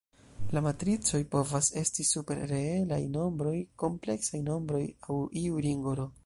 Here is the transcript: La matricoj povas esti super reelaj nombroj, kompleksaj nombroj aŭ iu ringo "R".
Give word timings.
La 0.57 0.61
matricoj 0.67 1.19
povas 1.35 1.69
esti 1.81 2.05
super 2.11 2.41
reelaj 2.53 2.99
nombroj, 3.19 3.53
kompleksaj 3.85 4.43
nombroj 4.49 4.83
aŭ 5.11 5.21
iu 5.45 5.63
ringo 5.69 5.97
"R". 6.01 6.07